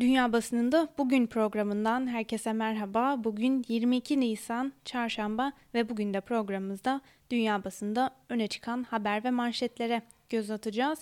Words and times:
Dünya 0.00 0.32
Basınında 0.32 0.88
Bugün 0.98 1.26
programından 1.26 2.06
herkese 2.06 2.52
merhaba. 2.52 3.24
Bugün 3.24 3.64
22 3.68 4.20
Nisan 4.20 4.72
Çarşamba 4.84 5.52
ve 5.74 5.88
bugün 5.88 6.14
de 6.14 6.20
programımızda 6.20 7.00
Dünya 7.30 7.64
Basında 7.64 8.10
öne 8.28 8.48
çıkan 8.48 8.82
haber 8.82 9.24
ve 9.24 9.30
manşetlere 9.30 10.02
göz 10.30 10.50
atacağız. 10.50 10.98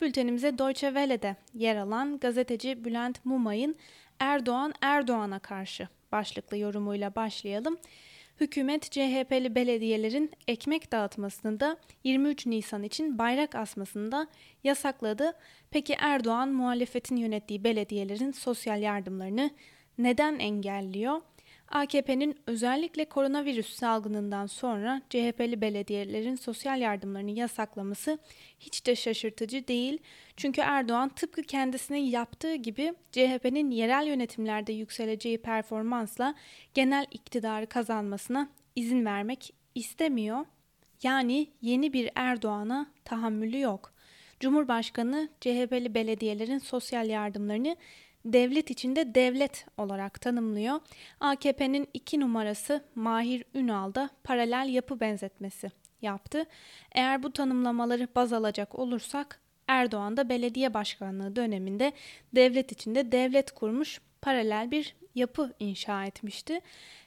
Bültenimize 0.00 0.58
Deutsche 0.58 0.86
Welle'de 0.86 1.36
yer 1.54 1.76
alan 1.76 2.18
gazeteci 2.18 2.84
Bülent 2.84 3.24
Mumay'ın 3.24 3.76
Erdoğan 4.18 4.74
Erdoğan'a 4.80 5.38
karşı 5.38 5.88
başlıklı 6.12 6.56
yorumuyla 6.56 7.14
başlayalım. 7.14 7.78
Hükümet 8.40 8.90
CHP'li 8.90 9.54
belediyelerin 9.54 10.30
ekmek 10.48 10.92
dağıtmasını 10.92 11.60
da 11.60 11.76
23 12.04 12.46
Nisan 12.46 12.82
için 12.82 13.18
bayrak 13.18 13.54
asmasını 13.54 14.12
da 14.12 14.26
yasakladı. 14.64 15.32
Peki 15.74 15.94
Erdoğan 15.98 16.48
muhalefetin 16.48 17.16
yönettiği 17.16 17.64
belediyelerin 17.64 18.30
sosyal 18.30 18.82
yardımlarını 18.82 19.50
neden 19.98 20.38
engelliyor? 20.38 21.20
AKP'nin 21.68 22.36
özellikle 22.46 23.04
koronavirüs 23.04 23.74
salgınından 23.74 24.46
sonra 24.46 25.02
CHP'li 25.10 25.60
belediyelerin 25.60 26.34
sosyal 26.34 26.80
yardımlarını 26.80 27.30
yasaklaması 27.30 28.18
hiç 28.60 28.86
de 28.86 28.96
şaşırtıcı 28.96 29.68
değil. 29.68 29.98
Çünkü 30.36 30.60
Erdoğan 30.60 31.08
tıpkı 31.08 31.42
kendisine 31.42 32.00
yaptığı 32.00 32.54
gibi 32.54 32.94
CHP'nin 33.12 33.70
yerel 33.70 34.06
yönetimlerde 34.06 34.72
yükseleceği 34.72 35.38
performansla 35.38 36.34
genel 36.74 37.06
iktidarı 37.10 37.66
kazanmasına 37.66 38.48
izin 38.76 39.04
vermek 39.04 39.54
istemiyor. 39.74 40.44
Yani 41.02 41.46
yeni 41.62 41.92
bir 41.92 42.10
Erdoğan'a 42.14 42.86
tahammülü 43.04 43.60
yok. 43.60 43.93
Cumhurbaşkanı 44.40 45.28
CHP'li 45.40 45.94
belediyelerin 45.94 46.58
sosyal 46.58 47.08
yardımlarını 47.08 47.76
devlet 48.24 48.70
içinde 48.70 49.14
devlet 49.14 49.66
olarak 49.78 50.20
tanımlıyor. 50.20 50.80
AKP'nin 51.20 51.88
iki 51.94 52.20
numarası 52.20 52.84
Mahir 52.94 53.44
Ünal 53.54 53.94
da 53.94 54.10
paralel 54.24 54.68
yapı 54.68 55.00
benzetmesi 55.00 55.70
yaptı. 56.02 56.44
Eğer 56.92 57.22
bu 57.22 57.32
tanımlamaları 57.32 58.08
baz 58.16 58.32
alacak 58.32 58.78
olursak 58.78 59.40
Erdoğan 59.68 60.16
da 60.16 60.28
belediye 60.28 60.74
başkanlığı 60.74 61.36
döneminde 61.36 61.92
devlet 62.34 62.72
içinde 62.72 63.12
devlet 63.12 63.50
kurmuş 63.50 64.00
paralel 64.22 64.70
bir 64.70 64.96
yapı 65.14 65.52
inşa 65.58 66.04
etmişti. 66.04 66.60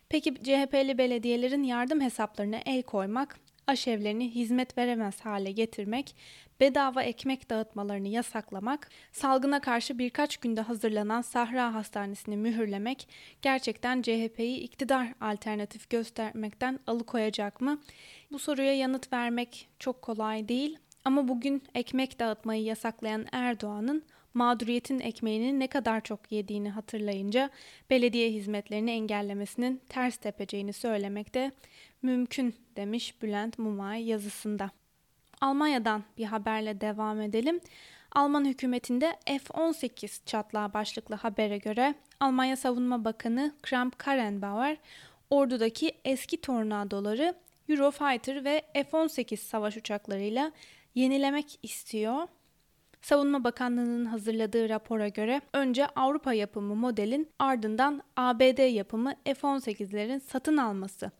Peki 0.09 0.36
CHP'li 0.36 0.98
belediyelerin 0.98 1.64
yardım 1.64 2.02
hesaplarına 2.02 2.58
el 2.66 2.83
koymak, 2.83 3.39
aşevlerini 3.68 4.36
hizmet 4.36 4.78
veremez 4.78 5.22
hale 5.22 5.52
getirmek 5.52 6.16
bedava 6.60 7.04
ekmek 7.04 7.50
dağıtmalarını 7.50 8.08
yasaklamak, 8.08 8.90
salgına 9.12 9.60
karşı 9.60 10.00
birkaç 10.00 10.38
günde 10.38 10.62
hazırlanan 10.62 11.22
Sahra 11.22 11.73
Hastanesi'ni 11.73 12.38
mühürlemek 12.38 13.08
gerçekten 13.42 14.02
CHP'yi 14.02 14.58
iktidar 14.58 15.14
alternatif 15.22 15.90
göstermekten 15.90 16.80
alıkoyacak 16.88 17.62
mı? 17.62 17.82
Bu 18.32 18.40
soruya 18.40 18.78
yanıt 18.78 19.14
vermek 19.14 19.70
çok 19.80 20.02
kolay 20.02 20.48
değil 20.48 20.78
ama 21.06 21.28
bugün 21.28 21.64
ekmek 21.76 22.20
dağıtmayı 22.20 22.64
yasaklayan 22.64 23.26
Erdoğan'ın 23.32 24.04
mağduriyetin 24.34 25.00
ekmeğini 25.00 25.60
ne 25.60 25.68
kadar 25.68 26.02
çok 26.02 26.32
yediğini 26.32 26.70
hatırlayınca 26.70 27.50
belediye 27.90 28.32
hizmetlerini 28.32 28.92
engellemesinin 28.92 29.82
ters 29.90 30.18
tepeceğini 30.18 30.73
söylemek 30.73 31.34
de 31.34 31.52
mümkün 32.02 32.56
demiş 32.76 33.22
Bülent 33.22 33.59
Mumay 33.59 34.03
yazısında. 34.03 34.72
Almanya'dan 35.42 36.04
bir 36.17 36.26
haberle 36.26 36.81
devam 36.81 37.22
edelim. 37.22 37.59
Alman 38.12 38.45
hükümetinde 38.45 39.16
F-18 39.26 40.26
çatlağı 40.26 40.73
başlıklı 40.73 41.16
habere 41.16 41.58
göre 41.58 41.95
Almanya 42.20 42.56
Savunma 42.56 43.06
Bakanı 43.06 43.56
Kramp-Karrenbauer 43.64 44.78
ordudaki 45.30 45.92
eski 46.06 46.42
tornadoları 46.42 47.34
Eurofighter 47.70 48.45
ve 48.45 48.61
F-18 48.73 49.38
savaş 49.38 49.77
uçaklarıyla 49.77 50.52
yenilemek 50.95 51.60
istiyor. 51.64 52.27
Savunma 53.02 53.44
Bakanlığı'nın 53.44 54.05
hazırladığı 54.05 54.70
rapora 54.70 55.08
göre 55.08 55.42
önce 55.54 55.88
Avrupa 55.88 56.33
yapımı 56.33 56.76
modelin 56.76 57.30
ardından 57.39 58.02
ABD 58.16 58.73
yapımı 58.73 59.14
F-18'lerin 59.26 60.20
satın 60.20 60.58
alması 60.58 61.11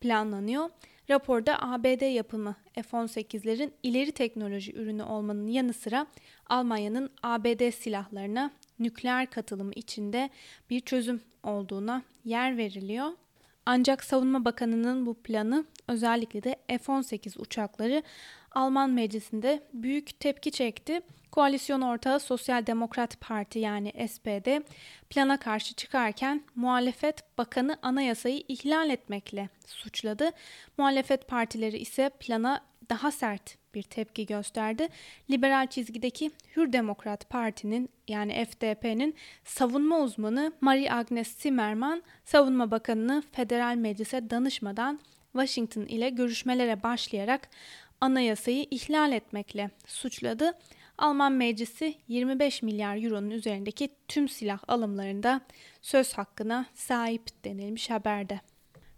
planlanıyor. 0.00 0.70
Raporda 1.10 1.62
ABD 1.62 2.14
yapımı 2.14 2.56
F-18'lerin 2.74 3.70
ileri 3.82 4.12
teknoloji 4.12 4.72
ürünü 4.72 5.02
olmanın 5.02 5.46
yanı 5.46 5.72
sıra 5.72 6.06
Almanya'nın 6.46 7.10
ABD 7.22 7.70
silahlarına 7.70 8.50
nükleer 8.78 9.30
katılımı 9.30 9.72
içinde 9.72 10.30
bir 10.70 10.80
çözüm 10.80 11.20
olduğuna 11.42 12.02
yer 12.24 12.56
veriliyor. 12.56 13.10
Ancak 13.66 14.04
Savunma 14.04 14.44
Bakanı'nın 14.44 15.06
bu 15.06 15.14
planı 15.14 15.64
özellikle 15.88 16.42
de 16.42 16.56
F-18 16.68 17.38
uçakları 17.38 18.02
Alman 18.52 18.90
meclisinde 18.90 19.62
büyük 19.72 20.20
tepki 20.20 20.50
çekti. 20.50 21.00
Koalisyon 21.32 21.80
ortağı 21.80 22.20
Sosyal 22.20 22.66
Demokrat 22.66 23.20
Parti 23.20 23.58
yani 23.58 24.08
SPD 24.08 24.62
plana 25.10 25.36
karşı 25.36 25.74
çıkarken 25.74 26.42
muhalefet 26.54 27.38
bakanı 27.38 27.78
anayasayı 27.82 28.42
ihlal 28.48 28.90
etmekle 28.90 29.48
suçladı. 29.66 30.30
Muhalefet 30.78 31.28
partileri 31.28 31.78
ise 31.78 32.10
plana 32.20 32.60
daha 32.90 33.10
sert 33.10 33.58
bir 33.74 33.82
tepki 33.82 34.26
gösterdi. 34.26 34.88
Liberal 35.30 35.66
çizgideki 35.66 36.30
Hür 36.56 36.72
Demokrat 36.72 37.30
Parti'nin 37.30 37.88
yani 38.08 38.44
FDP'nin 38.44 39.14
savunma 39.44 40.00
uzmanı 40.00 40.52
Marie 40.60 40.90
Agnes 40.90 41.28
Zimmermann, 41.28 42.02
savunma 42.24 42.70
bakanını 42.70 43.22
federal 43.32 43.76
meclise 43.76 44.30
danışmadan 44.30 45.00
Washington 45.32 45.82
ile 45.82 46.08
görüşmelere 46.08 46.82
başlayarak 46.82 47.48
anayasayı 48.00 48.66
ihlal 48.70 49.12
etmekle 49.12 49.70
suçladı. 49.86 50.52
Alman 50.98 51.32
meclisi 51.32 51.94
25 52.08 52.62
milyar 52.62 52.96
euronun 52.96 53.30
üzerindeki 53.30 53.88
tüm 54.08 54.28
silah 54.28 54.58
alımlarında 54.68 55.40
söz 55.82 56.12
hakkına 56.12 56.66
sahip 56.74 57.44
denilmiş 57.44 57.90
haberde. 57.90 58.40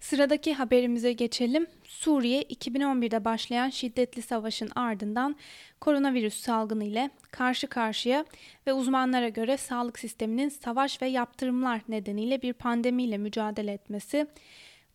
Sıradaki 0.00 0.54
haberimize 0.54 1.12
geçelim. 1.12 1.66
Suriye 1.84 2.42
2011'de 2.42 3.24
başlayan 3.24 3.70
şiddetli 3.70 4.22
savaşın 4.22 4.70
ardından 4.74 5.36
koronavirüs 5.80 6.40
salgını 6.40 6.84
ile 6.84 7.10
karşı 7.30 7.66
karşıya 7.66 8.24
ve 8.66 8.72
uzmanlara 8.72 9.28
göre 9.28 9.56
sağlık 9.56 9.98
sisteminin 9.98 10.48
savaş 10.48 11.02
ve 11.02 11.06
yaptırımlar 11.06 11.80
nedeniyle 11.88 12.42
bir 12.42 12.52
pandemiyle 12.52 13.18
mücadele 13.18 13.72
etmesi 13.72 14.26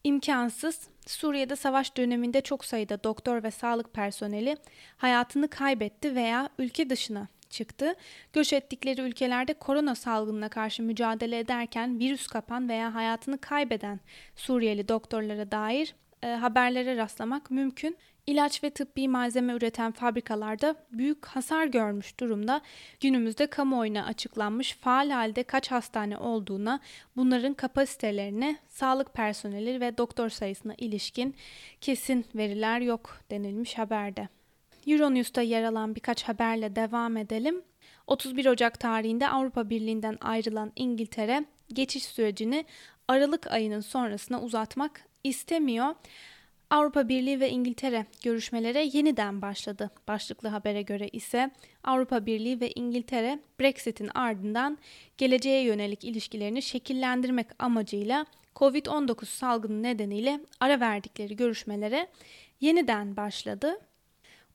imkansız. 0.04 0.88
Suriye'de 1.08 1.56
savaş 1.56 1.98
döneminde 1.98 2.42
çok 2.42 2.66
sayıda 2.66 3.04
doktor 3.04 3.44
ve 3.44 3.52
sağlık 3.52 3.94
personeli 3.94 4.58
hayatını 4.98 5.48
kaybetti 5.48 6.16
veya 6.16 6.50
ülke 6.60 6.90
dışına 6.90 7.28
çıktı. 7.54 7.96
Göç 8.34 8.54
ettikleri 8.54 9.02
ülkelerde 9.02 9.54
korona 9.54 9.96
salgınına 9.96 10.50
karşı 10.50 10.84
mücadele 10.84 11.40
ederken 11.40 12.00
virüs 12.00 12.28
kapan 12.28 12.70
veya 12.70 12.96
hayatını 12.96 13.38
kaybeden 13.38 14.00
Suriyeli 14.36 14.88
doktorlara 14.88 15.52
dair 15.52 15.96
e, 16.24 16.28
haberlere 16.28 16.98
rastlamak 16.98 17.52
mümkün. 17.52 17.98
İlaç 18.28 18.64
ve 18.64 18.70
tıbbi 18.70 19.08
malzeme 19.08 19.54
üreten 19.54 19.92
fabrikalarda 19.92 20.76
büyük 20.92 21.26
hasar 21.26 21.66
görmüş 21.66 22.20
durumda. 22.20 22.62
Günümüzde 23.00 23.48
kamuoyuna 23.48 24.06
açıklanmış 24.06 24.74
faal 24.74 25.10
halde 25.10 25.44
kaç 25.44 25.72
hastane 25.72 26.18
olduğuna, 26.18 26.80
bunların 27.16 27.54
kapasitelerine, 27.54 28.58
sağlık 28.68 29.14
personeli 29.14 29.82
ve 29.82 29.98
doktor 29.98 30.30
sayısına 30.30 30.74
ilişkin 30.78 31.36
kesin 31.82 32.26
veriler 32.36 32.80
yok 32.82 33.18
denilmiş 33.32 33.78
haberde. 33.78 34.30
Euronews'ta 34.88 35.42
yer 35.42 35.64
alan 35.64 35.96
birkaç 35.96 36.24
haberle 36.24 36.76
devam 36.76 37.18
edelim. 37.18 37.62
31 38.08 38.46
Ocak 38.46 38.80
tarihinde 38.80 39.30
Avrupa 39.30 39.70
Birliği'nden 39.70 40.18
ayrılan 40.22 40.72
İngiltere 40.76 41.46
geçiş 41.74 42.04
sürecini 42.04 42.66
Aralık 43.08 43.52
ayının 43.52 43.80
sonrasına 43.80 44.42
uzatmak 44.42 45.02
istemiyor. 45.24 45.96
Avrupa 46.70 47.10
Birliği 47.10 47.40
ve 47.40 47.50
İngiltere 47.50 48.06
görüşmelere 48.24 48.90
yeniden 48.94 49.42
başladı. 49.42 49.92
Başlıklı 50.08 50.50
habere 50.50 50.82
göre 50.82 51.08
ise 51.08 51.52
Avrupa 51.84 52.26
Birliği 52.26 52.62
ve 52.62 52.72
İngiltere 52.72 53.40
Brexit'in 53.60 54.10
ardından 54.16 54.78
geleceğe 55.18 55.64
yönelik 55.64 56.04
ilişkilerini 56.04 56.62
şekillendirmek 56.62 57.48
amacıyla 57.60 58.26
COVID-19 58.56 59.26
salgını 59.26 59.84
nedeniyle 59.84 60.40
ara 60.60 60.80
verdikleri 60.80 61.36
görüşmelere 61.36 62.08
yeniden 62.62 63.18
başladı. 63.18 63.80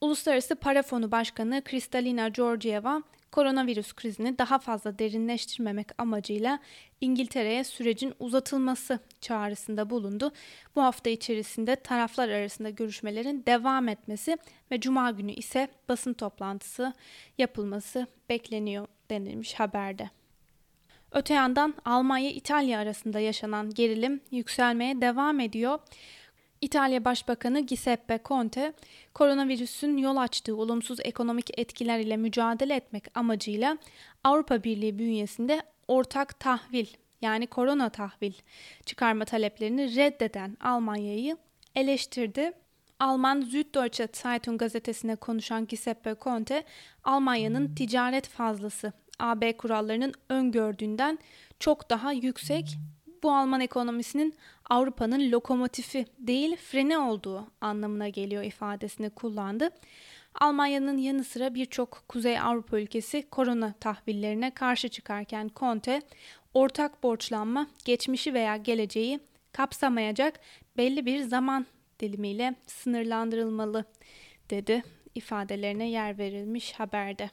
Uluslararası 0.01 0.55
Para 0.57 0.83
Fonu 0.83 1.11
Başkanı 1.11 1.63
Kristalina 1.65 2.29
Georgieva 2.29 3.03
koronavirüs 3.33 3.93
krizini 3.93 4.39
daha 4.39 4.59
fazla 4.59 4.99
derinleştirmemek 4.99 5.89
amacıyla 5.99 6.59
İngiltere'ye 7.01 7.65
sürecin 7.65 8.15
uzatılması 8.19 8.99
çağrısında 9.21 9.91
bulundu. 9.91 10.33
Bu 10.77 10.83
hafta 10.83 11.11
içerisinde 11.11 11.77
taraflar 11.77 12.29
arasında 12.29 12.71
görüşmelerin 12.71 13.45
devam 13.47 13.89
etmesi 13.89 14.37
ve 14.71 14.81
cuma 14.81 15.11
günü 15.11 15.33
ise 15.33 15.69
basın 15.89 16.13
toplantısı 16.13 16.93
yapılması 17.39 18.07
bekleniyor 18.29 18.87
denilmiş 19.11 19.55
haberde. 19.55 20.11
Öte 21.13 21.35
yandan 21.35 21.75
Almanya-İtalya 21.85 22.79
arasında 22.79 23.21
yaşanan 23.21 23.71
gerilim 23.71 24.21
yükselmeye 24.31 25.01
devam 25.01 25.41
ediyor. 25.41 25.79
İtalya 26.61 27.05
Başbakanı 27.05 27.61
Giuseppe 27.61 28.21
Conte, 28.25 28.73
koronavirüsün 29.15 29.97
yol 29.97 30.17
açtığı 30.17 30.57
olumsuz 30.57 30.99
ekonomik 31.05 31.59
etkiler 31.59 31.99
ile 31.99 32.17
mücadele 32.17 32.75
etmek 32.75 33.05
amacıyla 33.19 33.79
Avrupa 34.25 34.65
Birliği 34.65 34.99
bünyesinde 34.99 35.63
ortak 35.89 36.41
tahvil 36.41 36.87
yani 37.23 37.47
korona 37.47 37.89
tahvil 37.89 38.33
çıkarma 38.87 39.25
taleplerini 39.25 39.97
reddeden 39.97 40.57
Almanya'yı 40.61 41.37
eleştirdi. 41.75 42.53
Alman 43.01 43.41
Süddeutsche 43.41 44.09
Zeitung 44.13 44.61
gazetesine 44.61 45.17
konuşan 45.17 45.67
Giuseppe 45.67 46.15
Conte, 46.21 46.65
Almanya'nın 47.05 47.75
ticaret 47.75 48.29
fazlası 48.29 48.93
AB 49.19 49.57
kurallarının 49.57 50.15
öngördüğünden 50.29 51.19
çok 51.61 51.91
daha 51.91 52.13
yüksek. 52.13 52.77
Bu 53.23 53.33
Alman 53.33 53.61
ekonomisinin 53.61 54.35
Avrupa'nın 54.71 55.33
lokomotifi 55.33 56.07
değil 56.19 56.57
freni 56.57 56.99
olduğu 56.99 57.47
anlamına 57.61 58.09
geliyor 58.09 58.43
ifadesini 58.43 59.11
kullandı. 59.11 59.71
Almanya'nın 60.35 60.99
yanı 60.99 61.25
sıra 61.25 61.55
birçok 61.55 62.05
Kuzey 62.09 62.41
Avrupa 62.41 62.81
ülkesi 62.81 63.31
korona 63.31 63.75
tahvillerine 63.81 64.51
karşı 64.51 64.89
çıkarken 64.89 65.51
Conte, 65.57 66.03
ortak 66.55 67.03
borçlanma 67.03 67.67
geçmişi 67.85 68.35
veya 68.35 68.57
geleceği 68.57 69.21
kapsamayacak 69.53 70.41
belli 70.77 71.07
bir 71.07 71.23
zaman 71.23 71.67
dilimiyle 72.01 72.55
sınırlandırılmalı 72.67 73.85
dedi 74.51 74.83
ifadelerine 75.15 75.89
yer 75.89 76.19
verilmiş 76.19 76.73
haberde. 76.73 77.31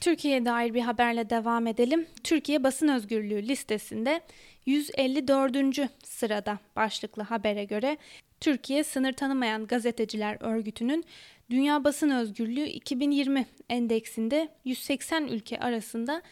Türkiye'ye 0.00 0.44
dair 0.44 0.74
bir 0.74 0.80
haberle 0.80 1.30
devam 1.30 1.66
edelim. 1.66 2.06
Türkiye 2.24 2.64
basın 2.64 2.88
özgürlüğü 2.88 3.48
listesinde 3.48 4.20
154. 4.66 5.90
sırada 6.04 6.58
başlıklı 6.76 7.22
habere 7.22 7.64
göre 7.64 7.96
Türkiye 8.40 8.84
Sınır 8.84 9.12
Tanımayan 9.12 9.66
Gazeteciler 9.66 10.36
Örgütü'nün 10.40 11.04
Dünya 11.50 11.84
Basın 11.84 12.10
Özgürlüğü 12.10 12.66
2020 12.66 13.46
endeksinde 13.68 14.48
180 14.64 15.28
ülke 15.28 15.58
arasında 15.58 16.22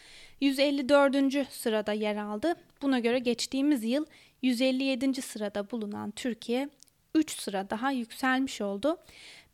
154. 0.41 1.47
sırada 1.49 1.93
yer 1.93 2.15
aldı. 2.15 2.55
Buna 2.81 2.99
göre 2.99 3.19
geçtiğimiz 3.19 3.83
yıl 3.83 4.05
157. 4.41 5.21
sırada 5.21 5.71
bulunan 5.71 6.11
Türkiye 6.11 6.69
3 7.15 7.31
sıra 7.39 7.69
daha 7.69 7.91
yükselmiş 7.91 8.61
oldu. 8.61 8.97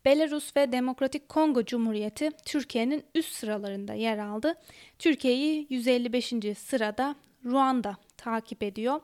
Belarus 0.04 0.56
ve 0.56 0.72
Demokratik 0.72 1.28
Kongo 1.28 1.64
Cumhuriyeti 1.64 2.30
Türkiye'nin 2.44 3.04
üst 3.14 3.32
sıralarında 3.34 3.94
yer 3.94 4.18
aldı. 4.18 4.54
Türkiye'yi 4.98 5.66
155. 5.70 6.34
sırada 6.58 7.16
Ruanda 7.44 7.96
takip 8.16 8.62
ediyor. 8.62 9.00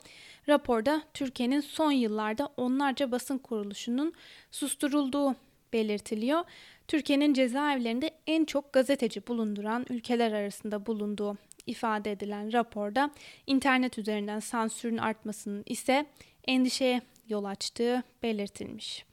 Raporda 0.48 1.02
Türkiye'nin 1.14 1.60
son 1.60 1.90
yıllarda 1.92 2.48
onlarca 2.56 3.10
basın 3.10 3.38
kuruluşunun 3.38 4.12
susturulduğu 4.50 5.34
belirtiliyor. 5.72 6.44
Türkiye'nin 6.88 7.34
cezaevlerinde 7.34 8.10
en 8.26 8.44
çok 8.44 8.72
gazeteci 8.72 9.26
bulunduran 9.26 9.86
ülkeler 9.90 10.32
arasında 10.32 10.86
bulunduğu 10.86 11.36
ifade 11.66 12.12
edilen 12.12 12.52
raporda 12.52 13.10
internet 13.46 13.98
üzerinden 13.98 14.40
sansürün 14.40 14.96
artmasının 14.96 15.62
ise 15.66 16.06
endişeye 16.46 17.00
yol 17.28 17.44
açtığı 17.44 18.02
belirtilmiş. 18.22 19.07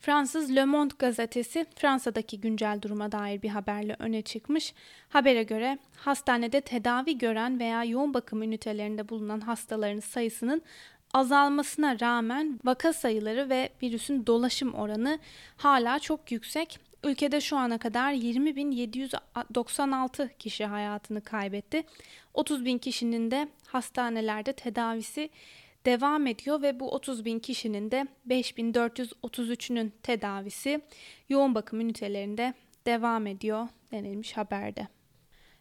Fransız 0.00 0.56
Le 0.56 0.64
Monde 0.64 0.94
gazetesi 0.98 1.66
Fransa'daki 1.74 2.40
güncel 2.40 2.78
duruma 2.82 3.12
dair 3.12 3.42
bir 3.42 3.48
haberle 3.48 3.96
öne 3.98 4.22
çıkmış. 4.22 4.74
Habere 5.08 5.42
göre 5.42 5.78
hastanede 5.96 6.60
tedavi 6.60 7.18
gören 7.18 7.60
veya 7.60 7.84
yoğun 7.84 8.14
bakım 8.14 8.42
ünitelerinde 8.42 9.08
bulunan 9.08 9.40
hastaların 9.40 10.00
sayısının 10.00 10.62
azalmasına 11.14 12.00
rağmen 12.00 12.60
vaka 12.64 12.92
sayıları 12.92 13.50
ve 13.50 13.70
virüsün 13.82 14.26
dolaşım 14.26 14.74
oranı 14.74 15.18
hala 15.56 15.98
çok 15.98 16.32
yüksek. 16.32 16.80
Ülkede 17.04 17.40
şu 17.40 17.56
ana 17.56 17.78
kadar 17.78 18.12
20.796 18.12 20.28
kişi 20.38 20.64
hayatını 20.64 21.20
kaybetti. 21.20 21.84
30 22.34 22.64
bin 22.64 22.78
kişinin 22.78 23.30
de 23.30 23.48
hastanelerde 23.66 24.52
tedavisi 24.52 25.30
devam 25.86 26.26
ediyor 26.26 26.62
ve 26.62 26.80
bu 26.80 26.90
30 26.90 27.24
bin 27.24 27.38
kişinin 27.38 27.90
de 27.90 28.06
5433'ünün 28.28 29.92
tedavisi 30.02 30.80
yoğun 31.28 31.54
bakım 31.54 31.80
ünitelerinde 31.80 32.54
devam 32.86 33.26
ediyor 33.26 33.68
denilmiş 33.92 34.36
haberde. 34.36 34.88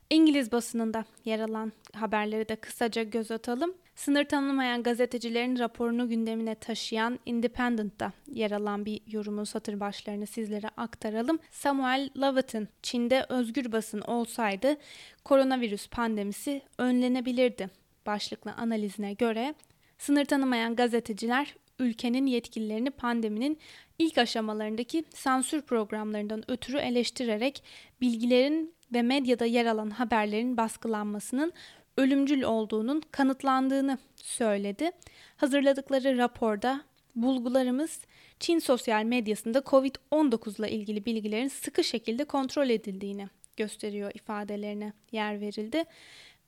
İngiliz 0.09 0.51
basınında 0.51 1.05
yer 1.25 1.39
alan 1.39 1.71
haberleri 1.93 2.49
de 2.49 2.55
kısaca 2.55 3.03
göz 3.03 3.31
atalım. 3.31 3.73
Sınır 3.95 4.25
tanımayan 4.25 4.83
gazetecilerin 4.83 5.59
raporunu 5.59 6.09
gündemine 6.09 6.55
taşıyan 6.55 7.19
Independent'ta 7.25 8.11
yer 8.31 8.51
alan 8.51 8.85
bir 8.85 9.01
yorumun 9.07 9.43
satır 9.43 9.79
başlarını 9.79 10.27
sizlere 10.27 10.67
aktaralım. 10.77 11.39
Samuel 11.51 12.09
Lovett'ın 12.17 12.67
Çin'de 12.83 13.25
özgür 13.29 13.71
basın 13.71 14.01
olsaydı 14.01 14.77
koronavirüs 15.23 15.87
pandemisi 15.87 16.61
önlenebilirdi 16.77 17.69
başlıklı 18.05 18.53
analizine 18.53 19.13
göre 19.13 19.55
Sınır 19.97 20.25
tanımayan 20.25 20.75
gazeteciler 20.75 21.55
ülkenin 21.79 22.25
yetkililerini 22.25 22.89
pandeminin 22.89 23.59
ilk 23.99 24.17
aşamalarındaki 24.17 25.03
sansür 25.13 25.61
programlarından 25.61 26.51
ötürü 26.51 26.77
eleştirerek 26.77 27.63
bilgilerin 28.01 28.75
ve 28.93 29.01
medyada 29.01 29.45
yer 29.45 29.65
alan 29.65 29.89
haberlerin 29.89 30.57
baskılanmasının 30.57 31.53
ölümcül 31.97 32.43
olduğunun 32.43 33.01
kanıtlandığını 33.11 33.97
söyledi. 34.15 34.91
Hazırladıkları 35.37 36.17
raporda 36.17 36.81
bulgularımız 37.15 38.01
Çin 38.39 38.59
sosyal 38.59 39.03
medyasında 39.03 39.59
COVID-19 39.59 40.59
ile 40.59 40.71
ilgili 40.71 41.05
bilgilerin 41.05 41.47
sıkı 41.47 41.83
şekilde 41.83 42.25
kontrol 42.25 42.69
edildiğini 42.69 43.27
gösteriyor 43.57 44.11
ifadelerine 44.15 44.93
yer 45.11 45.41
verildi. 45.41 45.83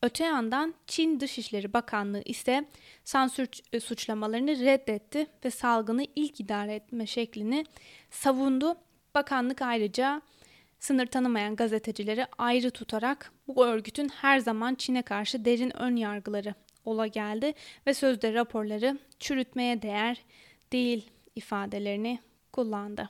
Öte 0.01 0.23
yandan 0.23 0.73
Çin 0.87 1.19
Dışişleri 1.19 1.73
Bakanlığı 1.73 2.21
ise 2.25 2.65
sansür 3.03 3.47
e, 3.73 3.79
suçlamalarını 3.79 4.51
reddetti 4.59 5.27
ve 5.45 5.51
salgını 5.51 6.05
ilk 6.15 6.39
idare 6.39 6.75
etme 6.75 7.07
şeklini 7.07 7.65
savundu. 8.11 8.77
Bakanlık 9.15 9.61
ayrıca 9.61 10.21
sınır 10.79 11.05
tanımayan 11.05 11.55
gazetecileri 11.55 12.25
ayrı 12.37 12.71
tutarak 12.71 13.31
bu 13.47 13.65
örgütün 13.65 14.09
her 14.09 14.39
zaman 14.39 14.75
Çin'e 14.75 15.01
karşı 15.01 15.45
derin 15.45 15.77
ön 15.77 15.95
yargıları 15.95 16.55
ola 16.85 17.07
geldi 17.07 17.53
ve 17.87 17.93
sözde 17.93 18.33
raporları 18.33 18.99
çürütmeye 19.19 19.81
değer 19.81 20.23
değil 20.71 21.09
ifadelerini 21.35 22.19
kullandı. 22.53 23.09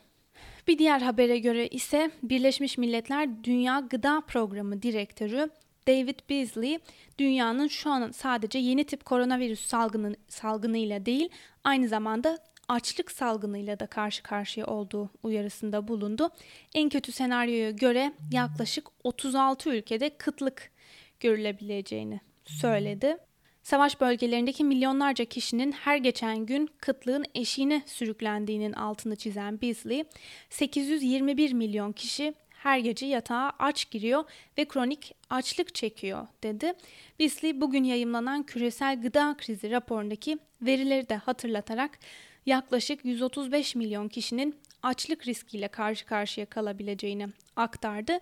Bir 0.67 0.77
diğer 0.77 1.01
habere 1.01 1.39
göre 1.39 1.67
ise 1.67 2.11
Birleşmiş 2.23 2.77
Milletler 2.77 3.43
Dünya 3.43 3.79
Gıda 3.79 4.21
Programı 4.27 4.81
Direktörü 4.81 5.49
David 5.87 6.19
Beasley 6.29 6.79
dünyanın 7.19 7.67
şu 7.67 7.89
an 7.89 8.11
sadece 8.11 8.59
yeni 8.59 8.83
tip 8.83 9.05
koronavirüs 9.05 9.67
salgını, 9.67 10.15
salgınıyla 10.27 11.05
değil 11.05 11.29
aynı 11.63 11.87
zamanda 11.87 12.37
açlık 12.67 13.11
salgınıyla 13.11 13.79
da 13.79 13.87
karşı 13.87 14.23
karşıya 14.23 14.65
olduğu 14.65 15.09
uyarısında 15.23 15.87
bulundu. 15.87 16.29
En 16.75 16.89
kötü 16.89 17.11
senaryoya 17.11 17.71
göre 17.71 18.13
yaklaşık 18.31 18.87
36 19.03 19.69
ülkede 19.69 20.09
kıtlık 20.09 20.71
görülebileceğini 21.19 22.19
söyledi. 22.45 23.17
Savaş 23.63 24.01
bölgelerindeki 24.01 24.63
milyonlarca 24.63 25.25
kişinin 25.25 25.71
her 25.71 25.97
geçen 25.97 26.45
gün 26.45 26.69
kıtlığın 26.81 27.25
eşiğine 27.35 27.81
sürüklendiğinin 27.85 28.73
altını 28.73 29.15
çizen 29.15 29.61
Beasley, 29.61 30.03
821 30.49 31.53
milyon 31.53 31.91
kişi 31.91 32.33
her 32.63 32.79
gece 32.79 33.05
yatağa 33.05 33.51
aç 33.59 33.91
giriyor 33.91 34.23
ve 34.57 34.65
kronik 34.65 35.15
açlık 35.29 35.75
çekiyor 35.75 36.27
dedi. 36.43 36.73
Beasley 37.19 37.61
bugün 37.61 37.83
yayımlanan 37.83 38.43
küresel 38.43 39.01
gıda 39.01 39.35
krizi 39.37 39.71
raporundaki 39.71 40.37
verileri 40.61 41.09
de 41.09 41.15
hatırlatarak 41.15 41.99
yaklaşık 42.45 43.05
135 43.05 43.75
milyon 43.75 44.07
kişinin 44.07 44.55
açlık 44.83 45.27
riskiyle 45.27 45.67
karşı 45.67 46.05
karşıya 46.05 46.45
kalabileceğini 46.45 47.27
aktardı. 47.55 48.19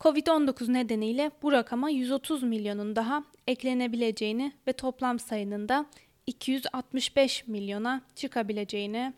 Covid-19 0.00 0.72
nedeniyle 0.72 1.30
bu 1.42 1.52
rakama 1.52 1.90
130 1.90 2.42
milyonun 2.42 2.96
daha 2.96 3.24
eklenebileceğini 3.46 4.52
ve 4.66 4.72
toplam 4.72 5.18
sayının 5.18 5.68
da 5.68 5.86
265 6.26 7.46
milyona 7.46 8.00
çıkabileceğini 8.14 9.12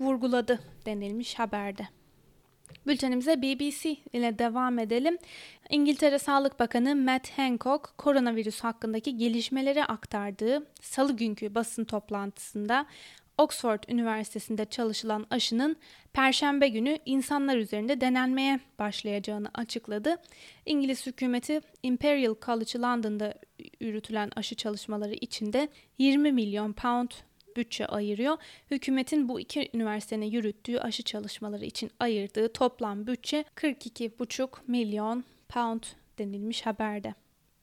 vurguladı 0.00 0.60
denilmiş 0.86 1.38
haberde. 1.38 2.01
Bültenimize 2.86 3.42
BBC 3.42 3.96
ile 4.12 4.38
devam 4.38 4.78
edelim. 4.78 5.18
İngiltere 5.70 6.18
Sağlık 6.18 6.60
Bakanı 6.60 6.96
Matt 6.96 7.30
Hancock 7.30 7.98
koronavirüs 7.98 8.60
hakkındaki 8.60 9.16
gelişmeleri 9.16 9.84
aktardığı 9.84 10.66
salı 10.80 11.16
günkü 11.16 11.54
basın 11.54 11.84
toplantısında 11.84 12.86
Oxford 13.38 13.82
Üniversitesi'nde 13.88 14.64
çalışılan 14.64 15.26
aşının 15.30 15.76
perşembe 16.12 16.68
günü 16.68 16.98
insanlar 17.06 17.56
üzerinde 17.56 18.00
denenmeye 18.00 18.60
başlayacağını 18.78 19.50
açıkladı. 19.54 20.16
İngiliz 20.66 21.06
hükümeti 21.06 21.60
Imperial 21.82 22.34
College 22.46 22.78
London'da 22.78 23.34
yürütülen 23.80 24.30
aşı 24.36 24.54
çalışmaları 24.54 25.14
içinde 25.14 25.68
20 25.98 26.32
milyon 26.32 26.72
pound 26.72 27.10
bütçe 27.56 27.86
ayırıyor. 27.86 28.36
Hükümetin 28.70 29.28
bu 29.28 29.40
iki 29.40 29.70
üniversitenin 29.74 30.26
yürüttüğü 30.26 30.78
aşı 30.78 31.02
çalışmaları 31.02 31.64
için 31.64 31.90
ayırdığı 32.00 32.52
toplam 32.52 33.06
bütçe 33.06 33.44
42,5 33.56 34.48
milyon 34.66 35.24
pound 35.48 35.82
denilmiş 36.18 36.66
haberde. 36.66 37.14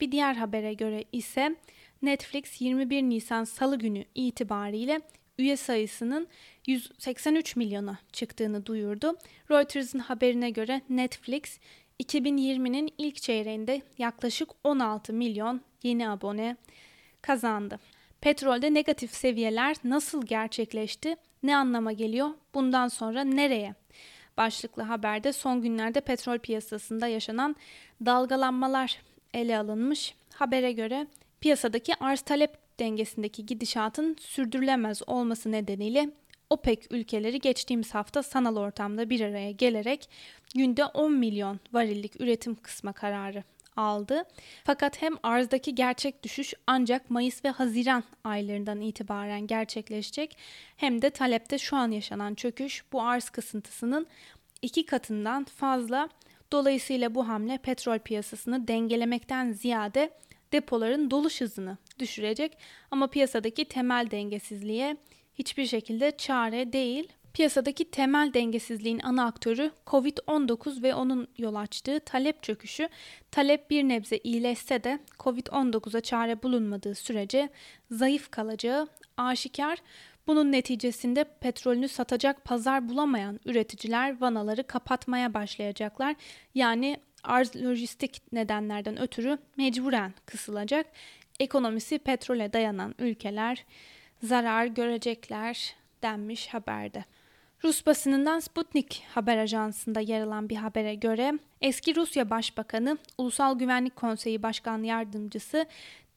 Bir 0.02 0.12
diğer 0.12 0.34
habere 0.34 0.74
göre 0.74 1.04
ise 1.12 1.56
Netflix 2.02 2.62
21 2.62 3.02
Nisan 3.02 3.44
Salı 3.44 3.80
günü 3.80 4.06
itibariyle 4.16 5.02
üye 5.38 5.58
sayısının 5.58 6.28
183 6.68 7.56
milyona 7.56 7.98
çıktığını 8.14 8.66
duyurdu. 8.66 9.18
Reuters'ın 9.52 10.00
haberine 10.00 10.50
göre 10.50 10.82
Netflix 10.90 11.60
2020'nin 12.04 12.94
ilk 12.98 13.16
çeyreğinde 13.16 13.82
yaklaşık 13.98 14.50
16 14.64 15.14
milyon 15.14 15.62
yeni 15.84 16.10
abone 16.10 16.58
kazandı. 17.22 17.80
Petrolde 18.22 18.74
negatif 18.74 19.12
seviyeler 19.14 19.76
nasıl 19.84 20.26
gerçekleşti? 20.26 21.16
Ne 21.44 21.56
anlama 21.56 21.92
geliyor? 21.92 22.30
Bundan 22.54 22.88
sonra 22.88 23.24
nereye? 23.24 23.76
Başlıklı 24.38 24.84
haberde 24.84 25.34
son 25.34 25.62
günlerde 25.62 26.02
petrol 26.02 26.40
piyasasında 26.40 27.08
yaşanan 27.08 27.56
dalgalanmalar 28.06 29.00
ele 29.34 29.58
alınmış. 29.58 30.16
Habere 30.34 30.72
göre 30.72 31.08
piyasadaki 31.42 31.96
arz 32.00 32.22
talep 32.22 32.52
dengesindeki 32.80 33.46
gidişatın 33.46 34.18
sürdürülemez 34.20 35.10
olması 35.10 35.52
nedeniyle 35.52 36.10
OPEC 36.50 36.80
ülkeleri 36.90 37.40
geçtiğimiz 37.40 37.96
hafta 37.96 38.24
sanal 38.24 38.56
ortamda 38.56 39.10
bir 39.10 39.22
araya 39.22 39.52
gelerek 39.52 40.10
günde 40.56 40.86
10 40.86 41.14
milyon 41.14 41.60
varillik 41.74 42.22
üretim 42.22 42.56
kısma 42.56 42.94
kararı 42.94 43.44
aldı. 43.80 44.24
Fakat 44.64 45.02
hem 45.02 45.14
arzdaki 45.24 45.76
gerçek 45.76 46.24
düşüş 46.24 46.54
ancak 46.68 47.10
Mayıs 47.10 47.46
ve 47.46 47.50
Haziran 47.50 48.04
aylarından 48.24 48.82
itibaren 48.82 49.48
gerçekleşecek 49.48 50.38
hem 50.78 51.02
de 51.02 51.10
talepte 51.10 51.58
şu 51.58 51.76
an 51.78 51.92
yaşanan 51.92 52.36
çöküş 52.36 52.84
bu 52.92 53.02
arz 53.02 53.30
kısıntısının 53.30 54.08
iki 54.62 54.86
katından 54.86 55.44
fazla. 55.44 56.10
Dolayısıyla 56.52 57.16
bu 57.16 57.28
hamle 57.28 57.58
petrol 57.58 58.00
piyasasını 58.00 58.68
dengelemekten 58.68 59.52
ziyade 59.52 60.10
depoların 60.52 61.12
doluş 61.12 61.42
hızını 61.42 61.78
düşürecek 62.00 62.58
ama 62.92 63.08
piyasadaki 63.08 63.66
temel 63.66 64.08
dengesizliğe 64.12 64.98
hiçbir 65.36 65.66
şekilde 65.66 66.18
çare 66.18 66.74
değil. 66.74 67.08
Piyasadaki 67.40 67.92
temel 67.92 68.34
dengesizliğin 68.34 69.00
ana 69.04 69.26
aktörü 69.26 69.72
Covid-19 69.88 70.84
ve 70.84 70.96
onun 70.96 71.28
yol 71.38 71.56
açtığı 71.56 72.00
talep 72.00 72.44
çöküşü. 72.44 72.90
Talep 73.32 73.70
bir 73.70 73.84
nebze 73.84 74.18
iyileşse 74.18 74.84
de 74.84 75.00
Covid-19'a 75.20 76.02
çare 76.02 76.44
bulunmadığı 76.44 76.96
sürece 76.96 77.50
zayıf 77.92 78.32
kalacağı 78.32 78.88
aşikar. 79.18 79.78
Bunun 80.28 80.52
neticesinde 80.52 81.24
petrolünü 81.24 81.88
satacak 81.88 82.46
pazar 82.46 82.90
bulamayan 82.90 83.40
üreticiler 83.46 84.22
vanaları 84.22 84.68
kapatmaya 84.68 85.34
başlayacaklar. 85.34 86.16
Yani 86.56 86.98
arz 87.24 87.56
lojistik 87.56 88.22
nedenlerden 88.32 89.02
ötürü 89.02 89.38
mecburen 89.58 90.14
kısılacak. 90.26 90.86
Ekonomisi 91.40 92.00
petrole 92.00 92.54
dayanan 92.54 92.96
ülkeler 93.00 93.66
zarar 94.24 94.66
görecekler 94.66 95.76
denmiş 96.04 96.48
haberde. 96.48 97.06
Rus 97.64 97.86
basınından 97.86 98.40
Sputnik 98.40 99.04
haber 99.14 99.38
ajansında 99.38 100.00
yer 100.00 100.22
alan 100.22 100.50
bir 100.50 100.56
habere 100.56 100.96
göre 100.96 101.34
eski 101.62 101.96
Rusya 101.96 102.30
Başbakanı 102.30 102.98
Ulusal 103.18 103.60
Güvenlik 103.60 103.96
Konseyi 103.96 104.44
Başkan 104.44 104.84
Yardımcısı 104.84 105.66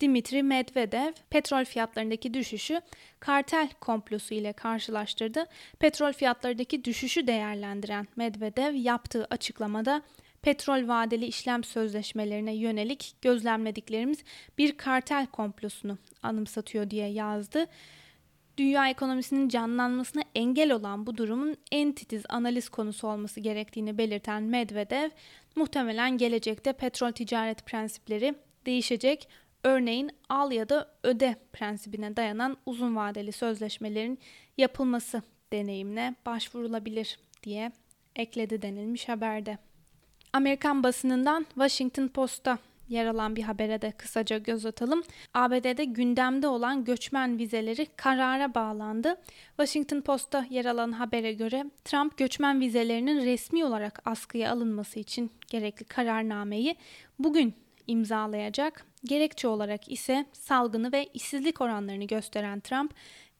Dimitri 0.00 0.42
Medvedev 0.42 1.12
petrol 1.30 1.64
fiyatlarındaki 1.64 2.34
düşüşü 2.34 2.80
kartel 3.20 3.68
komplosu 3.80 4.34
ile 4.34 4.52
karşılaştırdı. 4.52 5.46
Petrol 5.78 6.12
fiyatlarındaki 6.12 6.84
düşüşü 6.84 7.26
değerlendiren 7.26 8.06
Medvedev 8.16 8.74
yaptığı 8.74 9.24
açıklamada 9.24 10.02
petrol 10.42 10.88
vadeli 10.88 11.26
işlem 11.26 11.64
sözleşmelerine 11.64 12.54
yönelik 12.54 13.14
gözlemlediklerimiz 13.22 14.18
bir 14.58 14.76
kartel 14.76 15.26
komplosunu 15.26 15.98
anımsatıyor 16.22 16.90
diye 16.90 17.08
yazdı. 17.08 17.66
Dünya 18.58 18.88
ekonomisinin 18.88 19.48
canlanmasına 19.48 20.22
engel 20.34 20.72
olan 20.72 21.06
bu 21.06 21.16
durumun 21.16 21.56
en 21.72 21.92
titiz 21.92 22.22
analiz 22.28 22.68
konusu 22.68 23.08
olması 23.08 23.40
gerektiğini 23.40 23.98
belirten 23.98 24.42
Medvedev, 24.42 25.10
muhtemelen 25.56 26.18
gelecekte 26.18 26.72
petrol 26.72 27.12
ticaret 27.12 27.66
prensipleri 27.66 28.34
değişecek. 28.66 29.28
Örneğin 29.64 30.10
al 30.28 30.52
ya 30.52 30.68
da 30.68 30.94
öde 31.02 31.36
prensibine 31.52 32.16
dayanan 32.16 32.56
uzun 32.66 32.96
vadeli 32.96 33.32
sözleşmelerin 33.32 34.18
yapılması 34.58 35.22
deneyimine 35.52 36.14
başvurulabilir 36.26 37.18
diye 37.42 37.72
ekledi 38.16 38.62
denilmiş 38.62 39.08
haberde. 39.08 39.58
Amerikan 40.32 40.82
basınından 40.82 41.46
Washington 41.54 42.08
Post'a 42.08 42.58
yer 42.92 43.06
alan 43.06 43.36
bir 43.36 43.42
habere 43.42 43.82
de 43.82 43.90
kısaca 43.90 44.38
göz 44.38 44.66
atalım. 44.66 45.02
ABD'de 45.34 45.84
gündemde 45.84 46.48
olan 46.48 46.84
göçmen 46.84 47.38
vizeleri 47.38 47.86
karara 47.96 48.54
bağlandı. 48.54 49.16
Washington 49.56 50.00
Post'ta 50.00 50.46
yer 50.50 50.64
alan 50.64 50.92
habere 50.92 51.32
göre 51.32 51.64
Trump 51.84 52.16
göçmen 52.18 52.60
vizelerinin 52.60 53.24
resmi 53.24 53.64
olarak 53.64 54.02
askıya 54.04 54.52
alınması 54.52 55.00
için 55.00 55.30
gerekli 55.50 55.84
kararnameyi 55.84 56.76
bugün 57.18 57.54
imzalayacak. 57.86 58.86
Gerekçe 59.04 59.48
olarak 59.48 59.92
ise 59.92 60.26
salgını 60.32 60.92
ve 60.92 61.06
işsizlik 61.14 61.60
oranlarını 61.60 62.04
gösteren 62.04 62.60
Trump, 62.60 62.94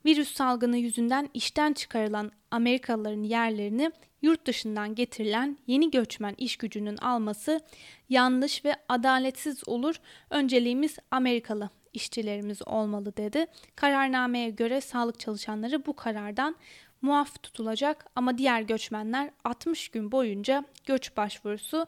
virüs 0.06 0.35
salgını 0.35 0.76
yüzünden 0.78 1.28
işten 1.35 1.73
çıkarılan 1.73 2.32
Amerikalıların 2.50 3.23
yerlerini 3.23 3.92
yurt 4.23 4.47
dışından 4.47 4.95
getirilen 4.95 5.59
yeni 5.67 5.91
göçmen 5.91 6.35
iş 6.38 6.57
gücünün 6.57 6.97
alması 6.97 7.61
yanlış 8.09 8.64
ve 8.64 8.76
adaletsiz 8.88 9.69
olur. 9.69 9.95
Önceliğimiz 10.31 10.97
Amerikalı 11.11 11.71
işçilerimiz 11.93 12.69
olmalı 12.69 13.17
dedi. 13.17 13.47
Kararnameye 13.76 14.50
göre 14.50 14.81
sağlık 14.81 15.21
çalışanları 15.21 15.87
bu 15.87 15.97
karardan 15.97 16.57
muaf 17.02 17.43
tutulacak 17.43 18.07
ama 18.17 18.38
diğer 18.38 18.61
göçmenler 18.61 19.31
60 19.45 19.88
gün 19.88 20.12
boyunca 20.12 20.64
göç 20.87 21.17
başvurusu 21.17 21.87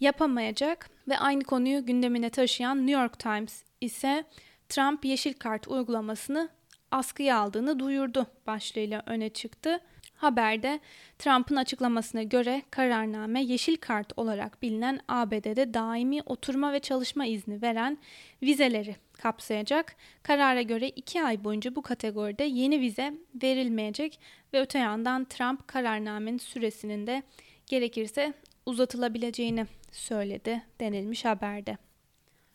yapamayacak 0.00 0.90
ve 1.08 1.18
aynı 1.18 1.44
konuyu 1.44 1.86
gündemine 1.86 2.30
taşıyan 2.30 2.86
New 2.86 3.02
York 3.02 3.18
Times 3.18 3.64
ise 3.80 4.24
Trump 4.68 5.04
yeşil 5.04 5.32
kart 5.32 5.68
uygulamasını 5.68 6.48
askıya 6.90 7.38
aldığını 7.38 7.78
duyurdu 7.78 8.26
başlığıyla 8.46 9.02
öne 9.06 9.28
çıktı. 9.28 9.80
Haberde 10.20 10.80
Trump'ın 11.18 11.56
açıklamasına 11.56 12.22
göre 12.22 12.62
kararname 12.70 13.42
yeşil 13.42 13.76
kart 13.76 14.18
olarak 14.18 14.62
bilinen 14.62 15.00
ABD'de 15.08 15.74
daimi 15.74 16.22
oturma 16.26 16.72
ve 16.72 16.80
çalışma 16.80 17.26
izni 17.26 17.62
veren 17.62 17.98
vizeleri 18.42 18.96
kapsayacak. 19.12 19.96
Karara 20.22 20.62
göre 20.62 20.88
iki 20.88 21.22
ay 21.22 21.44
boyunca 21.44 21.76
bu 21.76 21.82
kategoride 21.82 22.44
yeni 22.44 22.80
vize 22.80 23.14
verilmeyecek 23.42 24.20
ve 24.54 24.60
öte 24.60 24.78
yandan 24.78 25.24
Trump 25.24 25.68
kararnamenin 25.68 26.38
süresinin 26.38 27.06
de 27.06 27.22
gerekirse 27.66 28.32
uzatılabileceğini 28.66 29.66
söyledi 29.92 30.62
denilmiş 30.80 31.24
haberde. 31.24 31.89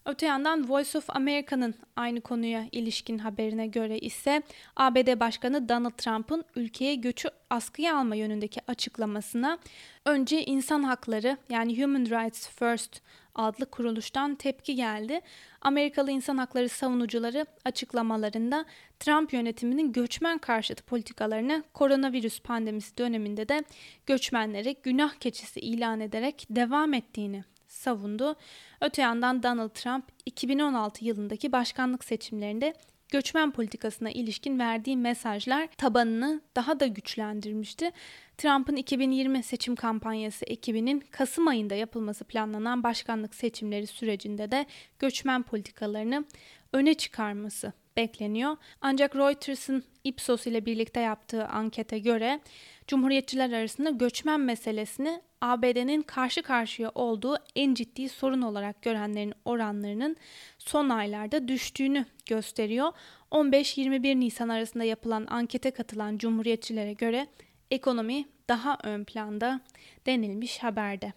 Öte 0.06 0.26
yandan 0.26 0.70
Voice 0.70 0.98
of 0.98 1.10
America'nın 1.10 1.76
aynı 1.96 2.22
konuya 2.22 2.66
ilişkin 2.72 3.18
haberine 3.18 3.68
göre 3.68 4.00
ise 4.00 4.42
ABD 4.76 5.20
Başkanı 5.20 5.70
Donald 5.70 5.92
Trump'ın 5.98 6.44
ülkeye 6.56 6.96
göçü 6.96 7.30
askıya 7.50 7.98
alma 7.98 8.16
yönündeki 8.16 8.62
açıklamasına 8.68 9.58
önce 10.06 10.46
insan 10.46 10.84
hakları 10.84 11.38
yani 11.50 11.82
Human 11.82 12.06
Rights 12.06 12.50
First 12.50 13.02
adlı 13.36 13.66
kuruluştan 13.66 14.36
tepki 14.36 14.76
geldi. 14.76 15.22
Amerikalı 15.62 16.12
insan 16.12 16.38
hakları 16.38 16.70
savunucuları 16.70 17.46
açıklamalarında 17.66 18.66
Trump 19.00 19.34
yönetiminin 19.34 19.92
göçmen 19.92 20.38
karşıtı 20.38 20.84
politikalarını 20.84 21.64
koronavirüs 21.74 22.40
pandemisi 22.40 22.98
döneminde 22.98 23.50
de 23.50 23.64
göçmenleri 24.06 24.76
günah 24.84 25.14
keçisi 25.14 25.60
ilan 25.60 26.00
ederek 26.00 26.48
devam 26.50 26.94
ettiğini 26.94 27.44
savundu. 27.76 28.36
Öte 28.82 29.02
yandan 29.02 29.44
Donald 29.44 29.70
Trump 29.70 30.06
2016 30.26 31.06
yılındaki 31.06 31.52
başkanlık 31.52 32.04
seçimlerinde 32.04 32.74
göçmen 33.10 33.52
politikasına 33.52 34.12
ilişkin 34.12 34.60
verdiği 34.60 34.98
mesajlar 34.98 35.68
tabanını 35.78 36.42
daha 36.56 36.80
da 36.80 36.88
güçlendirmişti. 36.88 37.92
Trump'ın 38.38 38.76
2020 38.76 39.44
seçim 39.44 39.76
kampanyası 39.76 40.46
ekibinin 40.46 41.00
Kasım 41.00 41.48
ayında 41.48 41.76
yapılması 41.76 42.24
planlanan 42.24 42.84
başkanlık 42.84 43.36
seçimleri 43.36 43.88
sürecinde 43.88 44.52
de 44.52 44.66
göçmen 45.00 45.44
politikalarını 45.44 46.26
öne 46.74 46.94
çıkarması 46.94 47.74
bekleniyor. 47.98 48.58
Ancak 48.82 49.16
Reuters'ın 49.16 49.84
Ipsos 50.04 50.48
ile 50.48 50.66
birlikte 50.66 51.00
yaptığı 51.00 51.46
ankete 51.46 52.00
göre 52.00 52.40
Cumhuriyetçiler 52.88 53.52
arasında 53.52 53.90
göçmen 53.90 54.40
meselesini 54.40 55.22
ABD'nin 55.42 56.02
karşı 56.02 56.44
karşıya 56.44 56.92
olduğu 56.96 57.38
en 57.56 57.74
ciddi 57.74 58.10
sorun 58.10 58.42
olarak 58.42 58.82
görenlerin 58.82 59.34
oranlarının 59.46 60.16
son 60.58 60.90
aylarda 60.90 61.48
düştüğünü 61.48 62.06
gösteriyor. 62.26 62.92
15-21 63.32 64.20
Nisan 64.20 64.50
arasında 64.50 64.84
yapılan 64.84 65.28
ankete 65.30 65.72
katılan 65.72 66.18
Cumhuriyetçilere 66.18 66.94
göre 66.94 67.28
ekonomi 67.72 68.26
daha 68.50 68.78
ön 68.84 69.04
planda 69.04 69.62
denilmiş 70.06 70.64
haberde. 70.64 71.14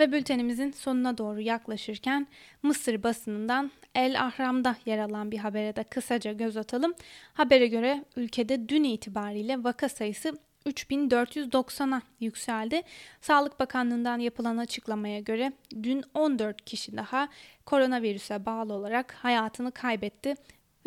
Ve 0.00 0.12
bültenimizin 0.12 0.70
sonuna 0.70 1.18
doğru 1.18 1.40
yaklaşırken 1.40 2.26
Mısır 2.62 3.02
basınından 3.02 3.70
El 3.94 4.20
Ahram'da 4.20 4.76
yer 4.86 4.98
alan 4.98 5.30
bir 5.30 5.38
habere 5.38 5.76
de 5.76 5.84
kısaca 5.84 6.32
göz 6.32 6.56
atalım. 6.56 6.94
Habere 7.34 7.66
göre 7.66 8.04
ülkede 8.16 8.68
dün 8.68 8.84
itibariyle 8.84 9.64
vaka 9.64 9.88
sayısı 9.88 10.38
3490'a 10.66 12.02
yükseldi. 12.20 12.82
Sağlık 13.20 13.60
Bakanlığı'ndan 13.60 14.18
yapılan 14.18 14.56
açıklamaya 14.56 15.20
göre 15.20 15.52
dün 15.82 16.04
14 16.14 16.64
kişi 16.64 16.96
daha 16.96 17.28
koronavirüse 17.66 18.46
bağlı 18.46 18.72
olarak 18.72 19.12
hayatını 19.12 19.72
kaybetti 19.72 20.34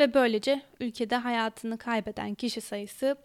ve 0.00 0.14
böylece 0.14 0.62
ülkede 0.80 1.16
hayatını 1.16 1.78
kaybeden 1.78 2.34
kişi 2.34 2.60
sayısı 2.60 3.16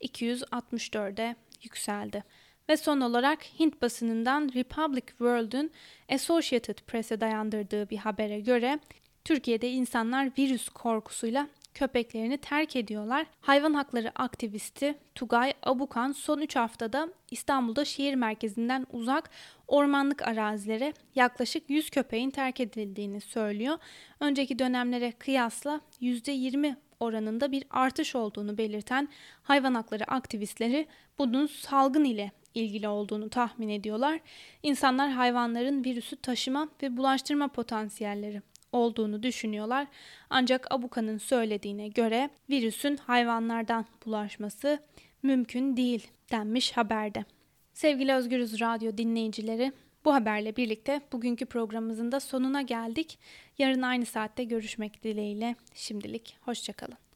264'e 0.00 1.36
yükseldi. 1.62 2.24
Ve 2.68 2.76
son 2.76 3.00
olarak 3.00 3.44
Hint 3.60 3.82
basınından 3.82 4.50
Republic 4.54 5.06
World'un 5.06 5.70
Associated 6.08 6.78
Press'e 6.86 7.20
dayandırdığı 7.20 7.90
bir 7.90 7.96
habere 7.96 8.40
göre 8.40 8.78
Türkiye'de 9.24 9.70
insanlar 9.70 10.30
virüs 10.38 10.68
korkusuyla 10.68 11.48
köpeklerini 11.74 12.38
terk 12.38 12.76
ediyorlar. 12.76 13.26
Hayvan 13.40 13.74
hakları 13.74 14.12
aktivisti 14.14 14.98
Tugay 15.14 15.52
Abukan 15.62 16.12
son 16.12 16.38
3 16.40 16.56
haftada 16.56 17.08
İstanbul'da 17.30 17.84
şehir 17.84 18.14
merkezinden 18.14 18.86
uzak 18.92 19.30
ormanlık 19.68 20.22
arazilere 20.22 20.92
yaklaşık 21.14 21.70
100 21.70 21.90
köpeğin 21.90 22.30
terk 22.30 22.60
edildiğini 22.60 23.20
söylüyor. 23.20 23.78
Önceki 24.20 24.58
dönemlere 24.58 25.12
kıyasla 25.12 25.80
%20 26.00 26.76
oranında 27.00 27.52
bir 27.52 27.64
artış 27.70 28.14
olduğunu 28.14 28.58
belirten 28.58 29.08
hayvan 29.42 29.74
hakları 29.74 30.04
aktivistleri 30.04 30.86
bunun 31.18 31.46
salgın 31.46 32.04
ile 32.04 32.30
ilgili 32.58 32.88
olduğunu 32.88 33.28
tahmin 33.28 33.68
ediyorlar. 33.68 34.20
İnsanlar 34.62 35.10
hayvanların 35.10 35.84
virüsü 35.84 36.16
taşıma 36.16 36.68
ve 36.82 36.96
bulaştırma 36.96 37.48
potansiyelleri 37.48 38.42
olduğunu 38.72 39.22
düşünüyorlar. 39.22 39.86
Ancak 40.30 40.72
Abuka'nın 40.72 41.18
söylediğine 41.18 41.88
göre 41.88 42.30
virüsün 42.50 42.96
hayvanlardan 42.96 43.86
bulaşması 44.06 44.78
mümkün 45.22 45.76
değil 45.76 46.06
denmiş 46.30 46.72
haberde. 46.72 47.24
Sevgili 47.72 48.12
Özgürüz 48.12 48.60
Radyo 48.60 48.98
dinleyicileri, 48.98 49.72
bu 50.04 50.14
haberle 50.14 50.56
birlikte 50.56 51.00
bugünkü 51.12 51.46
programımızın 51.46 52.12
da 52.12 52.20
sonuna 52.20 52.62
geldik. 52.62 53.18
Yarın 53.58 53.82
aynı 53.82 54.06
saatte 54.06 54.44
görüşmek 54.44 55.02
dileğiyle. 55.02 55.56
Şimdilik 55.74 56.36
hoşçakalın. 56.40 56.98